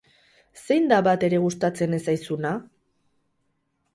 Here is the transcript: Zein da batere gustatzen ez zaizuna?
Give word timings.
Zein 0.61 0.87
da 0.91 0.97
batere 1.07 1.41
gustatzen 1.43 1.93
ez 1.97 2.01
zaizuna? 2.13 2.53